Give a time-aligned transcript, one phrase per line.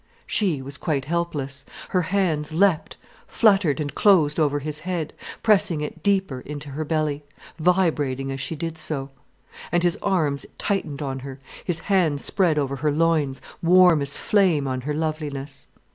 [0.25, 1.63] She was quite helpless.
[1.89, 7.23] Her hands leapt, fluttered, and closed over his head, pressing it deeper into her belly,
[7.59, 9.11] vibrating as she did so.
[9.71, 14.67] And his arms tightened on her, his hands spread over her loins, warm as flame
[14.67, 15.67] on her loveliness.